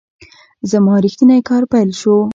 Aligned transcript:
زما 0.71 0.93
ریښتینی 1.03 1.39
کار 1.49 1.63
پیل 1.71 1.89
شو. 1.99 2.15